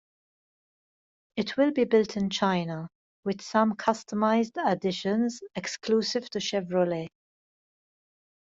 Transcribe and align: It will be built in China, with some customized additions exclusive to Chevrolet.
It 1.35 1.57
will 1.57 1.71
be 1.73 1.83
built 1.83 2.17
in 2.17 2.31
China, 2.31 2.89
with 3.23 3.39
some 3.39 3.75
customized 3.75 4.53
additions 4.57 5.39
exclusive 5.53 6.27
to 6.31 6.39
Chevrolet. 6.39 7.05